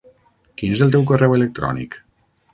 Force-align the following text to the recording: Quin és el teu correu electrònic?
Quin 0.61 0.73
és 0.77 0.81
el 0.85 0.95
teu 0.95 1.05
correu 1.13 1.37
electrònic? 1.37 2.01